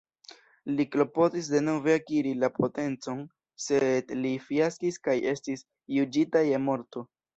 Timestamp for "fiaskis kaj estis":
4.47-5.65